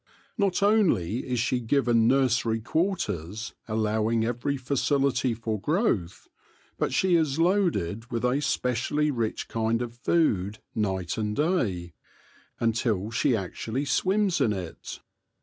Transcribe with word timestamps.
Not 0.35 0.63
only 0.63 1.19
is 1.27 1.39
she 1.39 1.59
given 1.59 2.07
nursery 2.07 2.59
quarters 2.59 3.53
allowing 3.67 4.25
every 4.25 4.57
facility 4.57 5.35
for 5.35 5.61
growth, 5.61 6.27
but 6.79 6.91
she 6.91 7.13
is 7.15 7.37
loaded 7.37 8.09
with 8.09 8.25
a 8.25 8.41
specially 8.41 9.11
rich 9.11 9.47
kind 9.47 9.79
of 9.79 9.93
food 9.93 10.57
night 10.73 11.19
and 11.19 11.35
day, 11.35 11.93
until 12.59 13.11
she 13.11 13.35
actually 13.35 13.85
swims 13.85 14.41
in 14.41 14.53
it. 14.53 15.01